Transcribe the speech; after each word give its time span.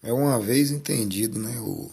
É 0.00 0.12
uma 0.12 0.38
vez 0.38 0.70
entendido 0.70 1.40
né, 1.40 1.58
o, 1.60 1.90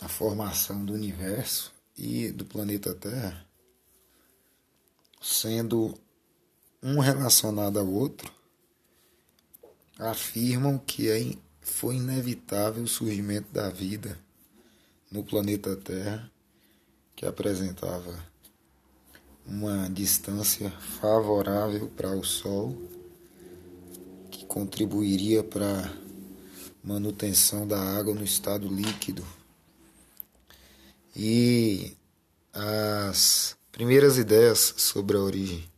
a 0.00 0.08
formação 0.08 0.84
do 0.84 0.92
universo 0.92 1.72
e 1.96 2.32
do 2.32 2.44
planeta 2.44 2.92
Terra, 2.92 3.46
sendo 5.22 5.94
um 6.82 6.98
relacionado 6.98 7.78
ao 7.78 7.86
outro, 7.86 8.32
afirmam 9.96 10.76
que 10.76 11.08
é, 11.08 11.36
foi 11.60 11.96
inevitável 11.96 12.82
o 12.82 12.88
surgimento 12.88 13.52
da 13.52 13.70
vida 13.70 14.18
no 15.12 15.22
planeta 15.22 15.76
Terra, 15.76 16.28
que 17.14 17.24
apresentava 17.24 18.12
uma 19.46 19.88
distância 19.88 20.68
favorável 21.00 21.86
para 21.88 22.10
o 22.10 22.24
Sol, 22.24 22.76
que 24.32 24.44
contribuiria 24.46 25.44
para 25.44 26.03
manutenção 26.84 27.66
da 27.66 27.80
água 27.80 28.14
no 28.14 28.22
estado 28.22 28.68
líquido. 28.68 29.26
E 31.16 31.96
as 32.52 33.56
primeiras 33.72 34.18
ideias 34.18 34.74
sobre 34.76 35.16
a 35.16 35.20
origem 35.20 35.68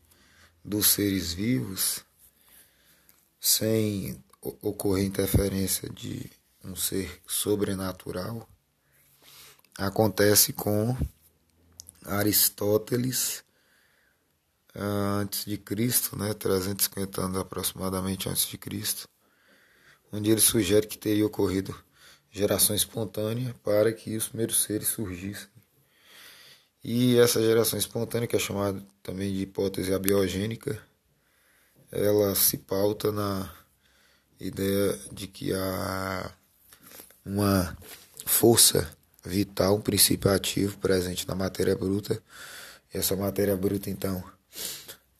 dos 0.65 0.89
seres 0.89 1.33
vivos, 1.33 2.05
sem 3.41 4.23
ocorrer 4.61 5.05
interferência 5.05 5.89
de 5.89 6.29
um 6.65 6.75
ser 6.75 7.23
sobrenatural, 7.27 8.49
acontece 9.79 10.53
com 10.53 10.97
Aristóteles 12.05 13.45
antes 14.75 15.45
de 15.45 15.57
Cristo, 15.57 16.17
né, 16.17 16.35
350 16.35 17.21
anos 17.21 17.39
aproximadamente 17.39 18.29
antes 18.29 18.47
de 18.47 18.59
Cristo, 18.59 19.09
onde 20.17 20.31
ele 20.31 20.41
sugere 20.41 20.87
que 20.87 20.97
teria 20.97 21.27
ocorrido 21.27 21.77
geração 22.31 22.75
espontânea 22.75 23.55
para 23.63 23.93
que 23.93 24.17
os 24.17 24.29
primeiros 24.29 24.63
seres 24.63 24.89
surgissem. 24.89 25.49
E 26.83 27.19
essa 27.19 27.41
geração 27.43 27.79
espontânea, 27.79 28.27
que 28.27 28.37
é 28.37 28.39
chamada 28.39 28.83
também 29.03 29.33
de 29.33 29.43
hipótese 29.43 29.93
abiogênica, 29.93 30.81
ela 31.91 32.35
se 32.35 32.59
pauta 32.59 33.11
na 33.11 33.51
ideia 34.39 34.99
de 35.13 35.27
que 35.27 35.53
há 35.53 36.31
uma 37.25 37.77
força 38.25 38.89
vital, 39.25 39.77
um 39.77 39.81
princípio 39.81 40.31
ativo 40.31 40.79
presente 40.79 41.27
na 41.27 41.35
matéria 41.35 41.75
bruta. 41.75 42.23
E 42.93 42.99
essa 42.99 43.17
matéria 43.17 43.57
bruta, 43.57 43.91
então, 43.91 44.23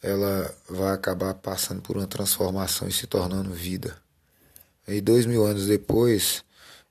ela 0.03 0.55
vai 0.69 0.95
acabar 0.95 1.35
passando 1.35 1.83
por 1.83 1.97
uma 1.97 2.07
transformação 2.07 2.87
e 2.87 2.93
se 2.93 3.07
tornando 3.07 3.53
vida. 3.53 4.06
E 4.87 5.01
dois 5.01 5.27
mil 5.27 5.45
anos 5.45 5.67
depois 5.67 6.45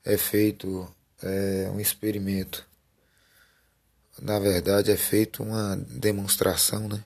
é 0.04 0.16
feito 0.16 0.88
é, 1.22 1.70
um 1.72 1.80
experimento. 1.80 2.66
Na 4.20 4.38
verdade, 4.38 4.90
é 4.90 4.96
feito 4.96 5.42
uma 5.42 5.76
demonstração 5.76 6.88
né, 6.88 7.04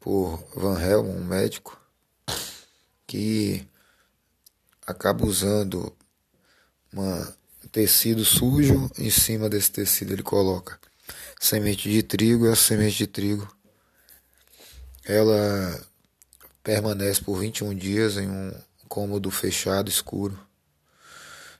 por 0.00 0.44
Van 0.54 0.80
Helm, 0.80 1.08
um 1.08 1.24
médico, 1.24 1.80
que 3.06 3.66
acaba 4.86 5.26
usando 5.26 5.92
uma, 6.92 7.36
um 7.64 7.68
tecido 7.68 8.24
sujo. 8.24 8.90
Em 8.98 9.10
cima 9.10 9.48
desse 9.48 9.70
tecido, 9.70 10.12
ele 10.12 10.22
coloca 10.22 10.78
semente 11.40 11.90
de 11.90 12.02
trigo 12.02 12.46
e 12.46 12.50
a 12.50 12.56
semente 12.56 12.96
de 12.96 13.06
trigo 13.06 13.56
ela 15.04 15.86
permanece 16.62 17.22
por 17.22 17.38
21 17.38 17.74
dias 17.74 18.16
em 18.16 18.28
um 18.28 18.52
cômodo 18.88 19.30
fechado, 19.30 19.90
escuro, 19.90 20.38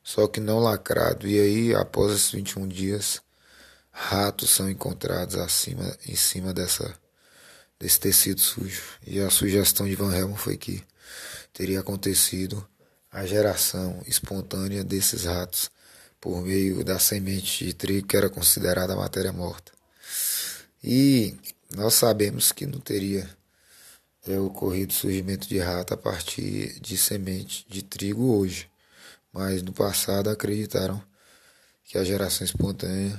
só 0.03 0.27
que 0.27 0.41
não 0.41 0.59
lacrado. 0.59 1.27
E 1.27 1.39
aí, 1.39 1.75
após 1.75 2.13
esses 2.13 2.31
21 2.31 2.69
dias, 2.69 3.21
ratos 3.91 4.51
são 4.51 4.71
encontrados 4.71 5.37
acima, 5.37 5.97
em 6.07 6.15
cima 6.15 6.53
dessa, 6.53 6.95
desse 7.79 7.99
tecido 7.99 8.41
sujo. 8.41 8.83
E 9.07 9.21
a 9.21 9.31
sugestão 9.31 9.87
de 9.87 9.97
Van 9.97 10.15
Helmont 10.15 10.41
foi 10.41 10.57
que 10.57 10.85
teria 11.53 11.81
acontecido 11.81 12.67
a 13.11 13.25
geração 13.25 14.03
espontânea 14.07 14.85
desses 14.85 15.25
ratos 15.25 15.71
por 16.21 16.43
meio 16.43 16.85
da 16.85 16.99
semente 16.99 17.65
de 17.65 17.73
trigo 17.73 18.07
que 18.07 18.17
era 18.17 18.29
considerada 18.29 18.95
matéria 18.95 19.33
morta. 19.33 19.73
E 20.85 21.35
nós 21.75 21.95
sabemos 21.95 22.53
que 22.53 22.67
não 22.67 22.79
teria 22.79 23.29
é, 24.27 24.39
ocorrido 24.41 24.93
surgimento 24.93 25.49
de 25.49 25.59
rato 25.59 25.95
a 25.95 25.97
partir 25.97 26.79
de 26.81 26.99
semente 26.99 27.65
de 27.69 27.83
trigo 27.83 28.37
hoje, 28.37 28.69
mas 29.33 29.63
no 29.63 29.73
passado 29.73 30.29
acreditaram 30.29 31.03
que 31.85 31.97
a 31.97 32.05
geração 32.05 32.45
espontânea 32.45 33.19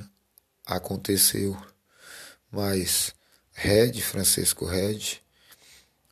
aconteceu. 0.66 1.58
Mas 2.52 3.16
Red, 3.54 3.94
Francisco 4.02 4.66
Red, 4.66 5.22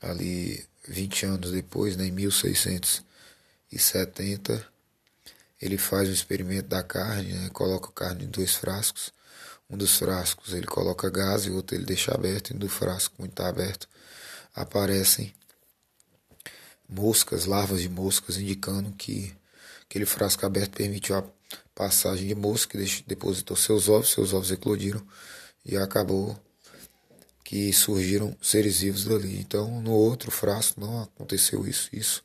ali 0.01 0.65
20 0.87 1.25
anos 1.25 1.51
depois, 1.51 1.97
né, 1.97 2.07
em 2.07 2.11
1670, 2.11 4.65
ele 5.61 5.77
faz 5.77 6.07
um 6.07 6.13
experimento 6.13 6.69
da 6.69 6.81
carne, 6.83 7.33
né, 7.33 7.49
coloca 7.49 7.91
carne 7.91 8.23
em 8.25 8.29
dois 8.29 8.55
frascos. 8.55 9.13
Um 9.69 9.77
dos 9.77 9.97
frascos 9.97 10.53
ele 10.53 10.67
coloca 10.67 11.09
gás 11.09 11.45
e 11.45 11.49
o 11.49 11.55
outro 11.55 11.75
ele 11.75 11.85
deixa 11.85 12.13
aberto, 12.13 12.51
e 12.51 12.53
no 12.53 12.69
frasco 12.69 13.15
muito 13.19 13.41
aberto 13.41 13.89
aparecem 14.55 15.33
moscas, 16.87 17.45
larvas 17.45 17.81
de 17.81 17.89
moscas, 17.89 18.37
indicando 18.37 18.91
que 18.93 19.35
aquele 19.83 20.05
frasco 20.05 20.45
aberto 20.45 20.77
permitiu 20.77 21.17
a 21.17 21.23
passagem 21.73 22.27
de 22.27 22.35
mosca, 22.35 22.77
que 22.77 23.03
depositou 23.05 23.57
seus 23.57 23.89
ovos, 23.89 24.11
seus 24.11 24.33
ovos 24.33 24.51
eclodiram 24.51 25.05
e 25.65 25.75
acabou 25.75 26.39
que 27.43 27.71
surgiram 27.73 28.35
seres 28.41 28.79
vivos 28.79 29.05
dali. 29.05 29.39
Então, 29.39 29.81
no 29.81 29.91
outro 29.91 30.31
frasco 30.31 30.79
não 30.79 31.03
aconteceu 31.03 31.67
isso. 31.67 31.89
Isso 31.93 32.23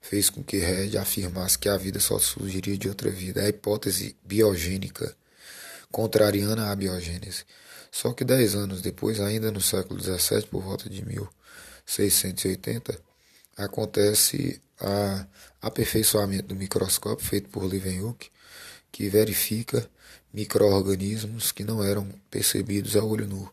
fez 0.00 0.28
com 0.28 0.42
que 0.42 0.58
Red 0.58 0.98
afirmasse 0.98 1.58
que 1.58 1.68
a 1.68 1.76
vida 1.76 2.00
só 2.00 2.18
surgiria 2.18 2.76
de 2.76 2.88
outra 2.88 3.10
vida. 3.10 3.40
É 3.40 3.46
a 3.46 3.48
hipótese 3.48 4.16
biogênica 4.24 5.14
contrariando 5.92 6.62
a 6.62 6.74
biogênese. 6.74 7.44
Só 7.92 8.14
que 8.14 8.24
dez 8.24 8.54
anos 8.54 8.80
depois, 8.80 9.20
ainda 9.20 9.52
no 9.52 9.60
século 9.60 10.00
XVII, 10.02 10.46
por 10.50 10.62
volta 10.62 10.88
de 10.88 11.04
1680, 11.04 12.98
acontece 13.54 14.62
a 14.80 15.26
aperfeiçoamento 15.60 16.48
do 16.48 16.56
microscópio 16.56 17.24
feito 17.24 17.50
por 17.50 17.64
Leeuwenhoek, 17.64 18.30
que 18.90 19.10
verifica 19.10 19.86
microorganismos 20.32 21.52
que 21.52 21.64
não 21.64 21.84
eram 21.84 22.08
percebidos 22.30 22.96
a 22.96 23.04
olho 23.04 23.26
nu. 23.26 23.50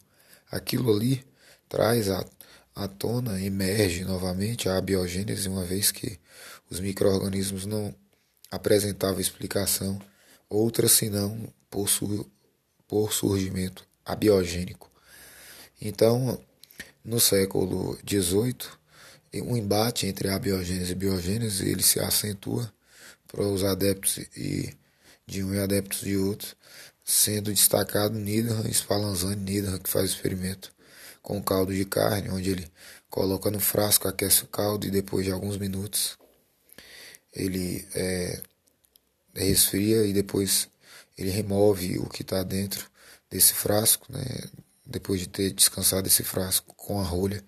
Aquilo 0.50 0.96
ali 0.96 1.24
traz 1.68 2.10
à, 2.10 2.26
à 2.74 2.88
tona, 2.88 3.42
emerge 3.42 4.06
novamente 4.06 4.70
a 4.70 4.80
biogênese, 4.80 5.50
uma 5.50 5.66
vez 5.66 5.92
que 5.92 6.18
os 6.70 6.80
microorganismos 6.80 7.66
não 7.66 7.94
apresentavam 8.50 9.20
explicação 9.20 10.02
outra 10.50 10.88
senão 10.88 11.54
por, 11.70 11.90
su, 11.90 12.26
por 12.88 13.12
surgimento 13.12 13.89
abiogênico. 14.12 14.90
Então, 15.82 16.40
no 17.04 17.20
século 17.20 17.98
XVIII, 18.08 18.80
um 19.44 19.56
embate 19.56 20.08
entre 20.08 20.30
a 20.30 20.40
biogênese 20.40 20.92
e 20.92 20.96
biogênese 20.96 21.70
ele 21.70 21.84
se 21.84 22.00
acentua 22.00 22.72
para 23.28 23.44
os 23.44 23.64
adeptos 23.64 24.18
e 24.36 24.74
de 25.26 25.44
um 25.44 25.54
e 25.54 25.60
adeptos 25.60 26.02
de 26.02 26.18
outro, 26.18 26.56
sendo 27.06 27.52
destacado 27.52 28.18
Niederhan, 28.18 28.68
Spallanzani 28.72 29.36
Niederhan, 29.36 29.78
que 29.78 29.90
faz 29.90 30.12
o 30.12 30.16
experimento 30.16 30.74
com 31.22 31.42
caldo 31.42 31.74
de 31.74 31.86
carne, 31.86 32.30
onde 32.30 32.50
ele 32.50 32.72
coloca 33.10 33.52
no 33.52 33.60
frasco, 33.60 34.08
aquece 34.08 34.44
o 34.44 34.48
caldo 34.48 34.88
e 34.88 34.92
depois 34.92 35.26
de 35.26 35.32
alguns 35.32 35.58
minutos 35.58 36.18
ele 37.34 37.88
é, 37.94 38.42
resfria 39.36 40.04
e 40.06 40.14
depois 40.14 40.68
ele 41.18 41.30
remove 41.30 42.00
o 42.00 42.10
que 42.10 42.24
está 42.24 42.42
dentro 42.42 42.89
desse 43.30 43.54
frasco, 43.54 44.12
né? 44.12 44.24
depois 44.86 45.20
de 45.20 45.28
ter 45.28 45.52
descansado 45.52 46.08
esse 46.08 46.24
frasco 46.24 46.74
com 46.76 47.00
a 47.00 47.04
rolha 47.04 47.44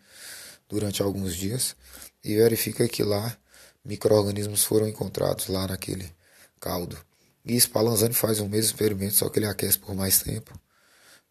durante 0.70 1.02
alguns 1.02 1.36
dias, 1.36 1.76
e 2.24 2.36
verifica 2.36 2.88
que 2.88 3.04
lá 3.04 3.36
micro-organismos 3.84 4.64
foram 4.64 4.88
encontrados 4.88 5.48
lá 5.48 5.68
naquele 5.68 6.14
caldo. 6.60 6.98
E 7.44 7.60
Spallanzani 7.60 8.14
faz 8.14 8.40
o 8.40 8.48
mesmo 8.48 8.72
experimento, 8.72 9.16
só 9.16 9.28
que 9.28 9.40
ele 9.40 9.48
aquece 9.48 9.80
por 9.80 9.96
mais 9.96 10.22
tempo, 10.22 10.58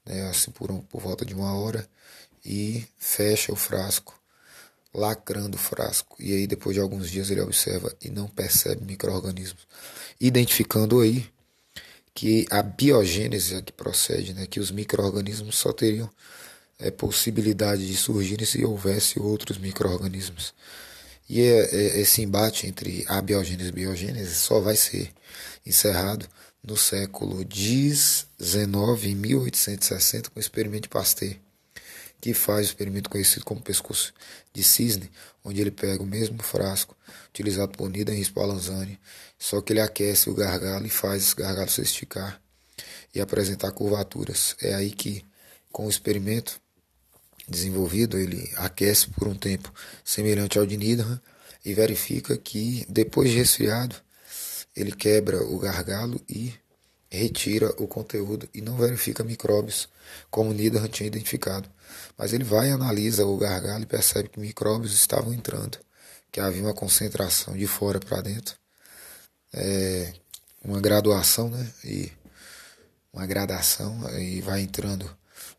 né? 0.05 0.29
assim 0.29 0.51
por, 0.51 0.71
um, 0.71 0.81
por 0.81 1.01
volta 1.01 1.25
de 1.25 1.33
uma 1.33 1.55
hora, 1.55 1.89
e 2.45 2.85
fecha 2.99 3.53
o 3.53 3.57
frasco, 3.57 4.19
lacrando 4.93 5.57
o 5.57 5.61
frasco. 5.61 6.17
E 6.19 6.33
aí 6.33 6.47
depois 6.47 6.75
de 6.75 6.81
alguns 6.81 7.09
dias 7.09 7.31
ele 7.31 7.41
observa 7.41 7.95
e 8.01 8.11
não 8.11 8.27
percebe 8.27 8.85
micro-organismos, 8.85 9.69
identificando 10.21 11.01
aí 11.01 11.31
que 12.15 12.47
a 12.51 12.63
biogênese 12.63 13.55
é 13.55 13.63
que 13.63 13.73
procede, 13.73 14.35
né, 14.35 14.47
que 14.47 14.61
os 14.61 14.71
micro-organismos 14.71 15.57
só 15.57 15.73
teriam 15.73 16.11
é, 16.79 16.91
possibilidade 16.91 17.87
de 17.87 17.97
surgir 17.97 18.45
se 18.47 18.65
houvesse 18.65 19.21
outros 19.21 19.59
micro-organismos. 19.59 20.55
E 21.29 21.41
é, 21.41 21.75
é, 21.75 22.01
esse 22.01 22.23
embate 22.23 22.67
entre 22.67 23.05
abiogênese 23.09 23.69
e 23.69 23.73
biogênese 23.73 24.35
só 24.35 24.61
vai 24.61 24.77
ser 24.77 25.13
encerrado 25.65 26.27
no 26.63 26.77
século 26.77 27.47
XIX, 27.49 29.05
em 29.05 29.15
1860, 29.15 30.31
com 30.31 30.39
o 30.39 30.41
experimento 30.41 30.83
de 30.83 30.89
Pasteur, 30.89 31.37
que 32.21 32.35
faz 32.35 32.67
o 32.67 32.71
experimento 32.71 33.09
conhecido 33.09 33.45
como 33.45 33.63
pescoço 33.63 34.13
de 34.53 34.63
cisne, 34.63 35.11
onde 35.45 35.61
ele 35.61 35.71
pega 35.71 36.03
o 36.03 36.07
mesmo 36.07 36.43
frasco 36.43 36.97
utilizado 37.29 37.73
por 37.73 37.89
Nida 37.89 38.15
e 38.15 38.21
Spallanzani, 38.21 38.99
só 39.39 39.61
que 39.61 39.73
ele 39.73 39.81
aquece 39.81 40.29
o 40.29 40.35
gargalo 40.35 40.87
e 40.87 40.91
faz 40.91 41.23
esse 41.23 41.35
gargalo 41.35 41.71
se 41.71 41.81
esticar 41.81 42.41
e 43.15 43.21
apresentar 43.21 43.73
curvaturas. 43.73 44.55
É 44.61 44.75
aí 44.75 44.91
que, 44.91 45.25
com 45.73 45.87
o 45.87 45.91
experimento 45.91 46.61
desenvolvido, 47.49 48.19
ele 48.19 48.51
aquece 48.57 49.09
por 49.11 49.27
um 49.27 49.35
tempo 49.35 49.73
semelhante 50.05 50.59
ao 50.59 50.67
de 50.67 50.77
Needham 50.77 51.21
e 51.65 51.75
verifica 51.75 52.37
que, 52.37 52.85
depois 52.89 53.31
de 53.31 53.37
resfriado, 53.37 53.97
ele 54.77 54.93
quebra 54.93 55.43
o 55.43 55.59
gargalo 55.59 56.21
e 56.29 56.53
retira 57.11 57.75
o 57.79 57.89
conteúdo 57.89 58.49
e 58.55 58.61
não 58.61 58.77
verifica 58.77 59.25
micróbios, 59.25 59.89
como 60.31 60.53
Needham 60.53 60.87
tinha 60.89 61.09
identificado. 61.09 61.69
Mas 62.17 62.33
ele 62.33 62.45
vai 62.45 62.69
e 62.69 62.73
analisa 62.73 63.27
o 63.27 63.37
gargalo 63.37 63.83
e 63.83 63.87
percebe 63.87 64.29
que 64.29 64.39
micróbios 64.39 64.95
estavam 64.95 65.35
entrando, 65.35 65.79
que 66.31 66.39
havia 66.41 66.63
uma 66.63 66.75
concentração 66.75 67.57
de 67.57 67.67
fora 67.67 67.99
para 67.99 68.21
dentro, 68.21 68.55
é, 69.53 70.13
uma 70.65 70.81
graduação, 70.81 71.51
né? 71.51 71.73
E 71.85 72.13
uma 73.13 73.27
gradação 73.27 73.99
e 74.21 74.41
vai 74.41 74.61
entrando, 74.61 75.11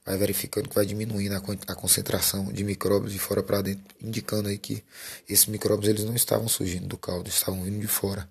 vai 0.06 0.18
verificando 0.18 0.70
que 0.70 0.76
vai 0.76 0.86
diminuindo 0.86 1.36
a, 1.36 1.42
a 1.68 1.76
concentração 1.76 2.46
de 2.52 2.64
micróbios 2.64 3.12
de 3.12 3.20
fora 3.20 3.44
para 3.44 3.62
dentro, 3.62 3.84
indicando 4.02 4.48
aí 4.48 4.58
que 4.58 4.84
esses 5.28 5.48
micróbios 5.48 5.90
eles 5.90 6.06
não 6.06 6.16
estavam 6.16 6.48
surgindo 6.48 6.88
do 6.88 6.98
caldo, 6.98 7.28
estavam 7.30 7.64
vindo 7.64 7.80
de 7.80 7.88
fora. 7.88 8.30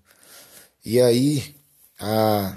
E 0.82 1.00
aí 1.00 1.54
a 1.98 2.56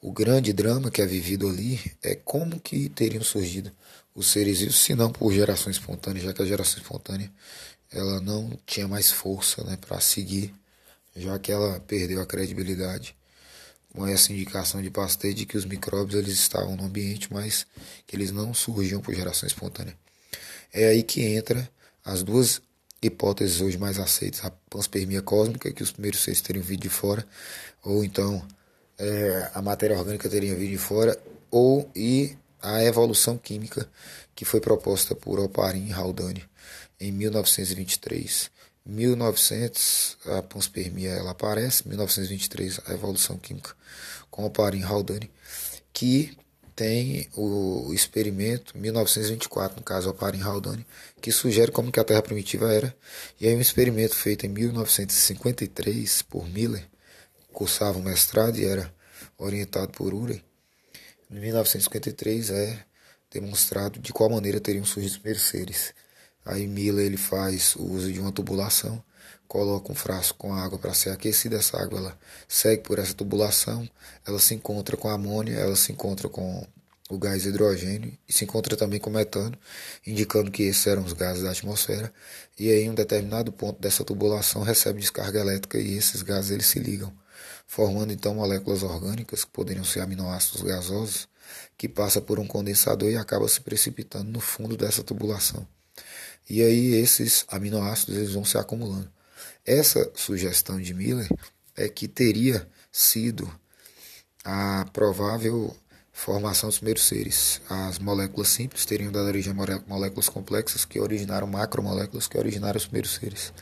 o 0.00 0.12
grande 0.12 0.52
drama 0.52 0.90
que 0.90 1.02
é 1.02 1.06
vivido 1.06 1.48
ali 1.48 1.80
é 2.02 2.14
como 2.14 2.58
que 2.58 2.88
teriam 2.88 3.22
surgido 3.22 3.70
os 4.14 4.28
seres 4.28 4.60
vivos, 4.60 4.80
se 4.80 4.94
não 4.94 5.10
por 5.10 5.32
geração 5.32 5.70
espontânea, 5.70 6.22
já 6.22 6.32
que 6.32 6.42
a 6.42 6.46
geração 6.46 6.78
espontânea 6.80 7.30
ela 7.92 8.20
não 8.20 8.58
tinha 8.66 8.86
mais 8.88 9.10
força 9.10 9.62
né, 9.64 9.76
para 9.76 10.00
seguir, 10.00 10.54
já 11.16 11.38
que 11.38 11.50
ela 11.50 11.80
perdeu 11.80 12.20
a 12.20 12.26
credibilidade 12.26 13.16
com 13.92 14.06
essa 14.06 14.32
indicação 14.32 14.80
de 14.80 14.90
Pasteur 14.90 15.34
de 15.34 15.44
que 15.44 15.56
os 15.56 15.64
micróbios 15.64 16.14
eles 16.14 16.38
estavam 16.38 16.76
no 16.76 16.84
ambiente, 16.84 17.32
mas 17.32 17.66
que 18.06 18.14
eles 18.14 18.30
não 18.30 18.54
surgiam 18.54 19.00
por 19.00 19.14
geração 19.14 19.46
espontânea. 19.46 19.96
É 20.72 20.86
aí 20.86 21.02
que 21.02 21.22
entra 21.22 21.68
as 22.04 22.22
duas 22.22 22.62
hipóteses 23.02 23.60
hoje 23.60 23.76
mais 23.78 23.98
aceitas, 23.98 24.44
a 24.44 24.50
panspermia 24.70 25.22
cósmica, 25.22 25.72
que 25.72 25.82
os 25.82 25.90
primeiros 25.90 26.20
seres 26.20 26.40
teriam 26.40 26.62
vindo 26.62 26.82
de 26.82 26.88
fora, 26.88 27.26
ou 27.82 28.04
então 28.04 28.46
é, 29.00 29.50
a 29.54 29.62
matéria 29.62 29.96
orgânica 29.96 30.28
teria 30.28 30.54
vindo 30.54 30.70
de 30.70 30.78
fora, 30.78 31.18
ou 31.50 31.90
e 31.96 32.36
a 32.60 32.84
evolução 32.84 33.38
química 33.38 33.88
que 34.34 34.44
foi 34.44 34.60
proposta 34.60 35.14
por 35.14 35.40
Oparin 35.40 35.88
e 35.88 35.92
Haldane 35.92 36.44
em 37.00 37.10
1923. 37.10 38.50
1900 38.84 40.18
a 40.26 40.42
panspermia 40.42 41.10
ela 41.10 41.30
aparece, 41.30 41.88
1923 41.88 42.80
a 42.86 42.92
evolução 42.92 43.38
química 43.38 43.74
com 44.30 44.44
Oparin 44.44 44.82
Haldane, 44.82 45.30
que 45.92 46.36
tem 46.76 47.28
o 47.34 47.92
experimento 47.92 48.76
1924, 48.76 49.76
no 49.76 49.82
caso 49.82 50.10
Oparin 50.10 50.40
Haldane, 50.40 50.86
que 51.20 51.30
sugere 51.32 51.70
como 51.72 51.92
que 51.92 52.00
a 52.00 52.04
Terra 52.04 52.22
primitiva 52.22 52.72
era, 52.72 52.94
e 53.38 53.46
aí 53.46 53.54
um 53.54 53.60
experimento 53.60 54.14
feito 54.14 54.46
em 54.46 54.48
1953 54.48 56.22
por 56.22 56.48
Miller, 56.48 56.89
cursava 57.52 57.98
um 57.98 58.02
mestrado 58.02 58.58
e 58.58 58.64
era 58.64 58.92
orientado 59.38 59.92
por 59.92 60.12
Urey, 60.14 60.42
em 61.30 61.38
1953 61.38 62.50
é 62.50 62.84
demonstrado 63.30 64.00
de 64.00 64.12
qual 64.12 64.28
maneira 64.28 64.58
teriam 64.58 64.84
surgido 64.84 65.12
os 65.12 65.18
primeiros 65.18 65.44
seres. 65.44 65.94
Aí 66.44 66.66
Miller 66.66 67.06
ele 67.06 67.16
faz 67.16 67.76
o 67.76 67.84
uso 67.84 68.12
de 68.12 68.18
uma 68.18 68.32
tubulação, 68.32 69.00
coloca 69.46 69.92
um 69.92 69.94
frasco 69.94 70.36
com 70.36 70.52
água 70.52 70.76
para 70.76 70.92
ser 70.92 71.10
aquecida, 71.10 71.56
essa 71.56 71.80
água 71.80 72.00
ela 72.00 72.18
segue 72.48 72.82
por 72.82 72.98
essa 72.98 73.14
tubulação, 73.14 73.88
ela 74.26 74.40
se 74.40 74.54
encontra 74.54 74.96
com 74.96 75.08
amônia, 75.08 75.54
ela 75.54 75.76
se 75.76 75.92
encontra 75.92 76.28
com 76.28 76.66
o 77.08 77.16
gás 77.16 77.46
hidrogênio 77.46 78.12
e 78.28 78.32
se 78.32 78.44
encontra 78.44 78.76
também 78.76 78.98
com 78.98 79.10
metano, 79.10 79.56
indicando 80.04 80.50
que 80.50 80.64
esses 80.64 80.84
eram 80.88 81.04
os 81.04 81.12
gases 81.12 81.44
da 81.44 81.52
atmosfera. 81.52 82.12
E 82.58 82.68
aí, 82.70 82.82
em 82.82 82.90
um 82.90 82.94
determinado 82.94 83.52
ponto 83.52 83.80
dessa 83.80 84.02
tubulação, 84.04 84.62
recebe 84.62 85.00
descarga 85.00 85.38
elétrica 85.38 85.78
e 85.78 85.96
esses 85.96 86.22
gases 86.22 86.50
eles 86.50 86.66
se 86.66 86.80
ligam 86.80 87.12
formando 87.66 88.12
então 88.12 88.34
moléculas 88.34 88.82
orgânicas, 88.82 89.44
que 89.44 89.50
poderiam 89.50 89.84
ser 89.84 90.00
aminoácidos 90.00 90.62
gasosos, 90.62 91.28
que 91.76 91.88
passa 91.88 92.20
por 92.20 92.38
um 92.38 92.46
condensador 92.46 93.10
e 93.10 93.16
acaba 93.16 93.48
se 93.48 93.60
precipitando 93.60 94.30
no 94.30 94.40
fundo 94.40 94.76
dessa 94.76 95.02
tubulação. 95.02 95.66
E 96.48 96.62
aí 96.62 96.94
esses 96.94 97.44
aminoácidos 97.48 98.16
eles 98.16 98.32
vão 98.32 98.44
se 98.44 98.58
acumulando. 98.58 99.10
Essa 99.64 100.10
sugestão 100.14 100.80
de 100.80 100.92
Miller 100.92 101.28
é 101.76 101.88
que 101.88 102.08
teria 102.08 102.66
sido 102.90 103.50
a 104.44 104.86
provável 104.92 105.76
formação 106.12 106.68
dos 106.68 106.78
primeiros 106.78 107.04
seres. 107.04 107.60
As 107.68 107.98
moléculas 107.98 108.48
simples 108.48 108.84
teriam 108.84 109.12
dado 109.12 109.26
origem 109.26 109.52
a 109.52 109.82
moléculas 109.86 110.28
complexas 110.28 110.84
que 110.84 111.00
originaram 111.00 111.46
macromoléculas 111.46 112.26
que 112.26 112.36
originaram 112.36 112.76
os 112.76 112.84
primeiros 112.84 113.14
seres. 113.14 113.52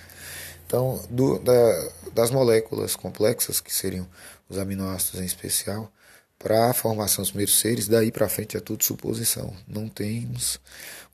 Então, 0.68 1.02
do, 1.08 1.38
da, 1.38 1.88
das 2.12 2.30
moléculas 2.30 2.94
complexas, 2.94 3.58
que 3.58 3.74
seriam 3.74 4.06
os 4.50 4.58
aminoácidos 4.58 5.18
em 5.18 5.24
especial, 5.24 5.90
para 6.38 6.68
a 6.68 6.74
formação 6.74 7.22
dos 7.22 7.30
primeiros 7.30 7.58
seres, 7.58 7.88
daí 7.88 8.12
para 8.12 8.28
frente 8.28 8.54
é 8.54 8.60
tudo 8.60 8.84
suposição. 8.84 9.56
Não 9.66 9.88
temos 9.88 10.60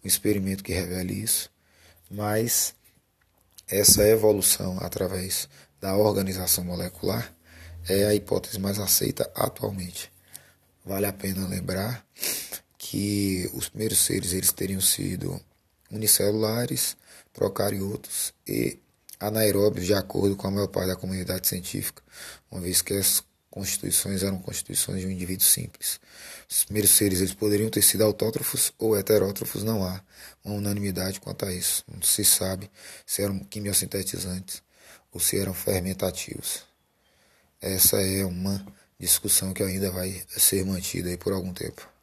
um 0.04 0.08
experimento 0.08 0.64
que 0.64 0.72
revele 0.72 1.14
isso, 1.14 1.52
mas 2.10 2.74
essa 3.68 4.04
evolução 4.08 4.76
através 4.80 5.48
da 5.80 5.96
organização 5.96 6.64
molecular 6.64 7.32
é 7.88 8.06
a 8.06 8.14
hipótese 8.14 8.58
mais 8.58 8.80
aceita 8.80 9.30
atualmente. 9.36 10.10
Vale 10.84 11.06
a 11.06 11.12
pena 11.12 11.46
lembrar 11.46 12.04
que 12.76 13.48
os 13.54 13.68
primeiros 13.68 13.98
seres 13.98 14.32
eles 14.32 14.50
teriam 14.50 14.80
sido 14.80 15.40
unicelulares, 15.92 16.96
procariotos 17.32 18.34
e 18.44 18.80
anaeróbios 19.20 19.86
de 19.86 19.94
acordo 19.94 20.36
com 20.36 20.46
a 20.46 20.50
maior 20.50 20.68
parte 20.68 20.88
da 20.88 20.96
comunidade 20.96 21.46
científica, 21.46 22.02
uma 22.50 22.60
vez 22.60 22.82
que 22.82 22.94
as 22.94 23.22
constituições 23.50 24.24
eram 24.24 24.38
constituições 24.38 25.00
de 25.00 25.06
um 25.06 25.10
indivíduo 25.10 25.46
simples. 25.46 26.00
Os 26.50 26.64
primeiros 26.64 26.90
seres 26.90 27.20
eles 27.20 27.34
poderiam 27.34 27.70
ter 27.70 27.82
sido 27.82 28.02
autótrofos 28.02 28.72
ou 28.78 28.98
heterótrofos, 28.98 29.62
não 29.62 29.84
há 29.84 30.02
uma 30.44 30.56
unanimidade 30.56 31.20
quanto 31.20 31.46
a 31.46 31.52
isso. 31.52 31.84
Não 31.88 32.02
se 32.02 32.24
sabe 32.24 32.68
se 33.06 33.22
eram 33.22 33.38
quimiosintetizantes 33.38 34.60
ou 35.12 35.20
se 35.20 35.38
eram 35.38 35.54
fermentativos. 35.54 36.64
Essa 37.60 38.02
é 38.02 38.24
uma 38.24 38.66
discussão 38.98 39.54
que 39.54 39.62
ainda 39.62 39.90
vai 39.90 40.20
ser 40.28 40.64
mantida 40.64 41.16
por 41.16 41.32
algum 41.32 41.52
tempo. 41.52 41.93